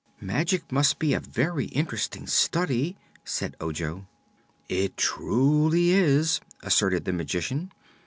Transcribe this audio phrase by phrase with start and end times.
[0.19, 4.07] "Magic must be a very interesting study," said Ojo.
[4.67, 7.71] "It truly is," asserted the Magician.